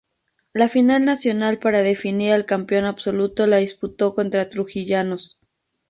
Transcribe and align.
La 0.51 0.67
final 0.67 1.05
nacional 1.05 1.59
para 1.59 1.83
definir 1.83 2.33
al 2.33 2.47
campeón 2.47 2.85
absoluto 2.85 3.45
la 3.45 3.57
disputó 3.57 4.15
contra 4.15 4.49
Trujillanos. 4.49 5.37